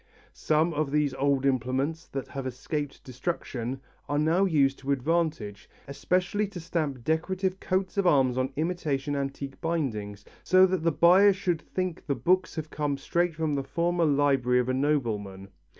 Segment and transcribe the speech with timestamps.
[0.33, 6.47] Some of these old implements that have escaped destruction are now used to advantage, especially
[6.47, 11.61] to stamp decorative coats of arms on imitation antique bindings, so that the buyer should
[11.61, 15.49] think the books have come straight from the former library of a nobleman.